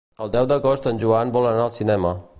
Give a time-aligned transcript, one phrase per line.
[0.25, 2.19] El deu d'agost en Joan vol anar al cinema.